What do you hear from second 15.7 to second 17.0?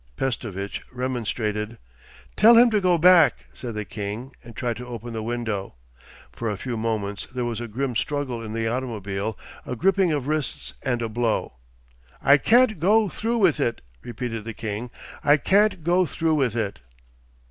go through with it.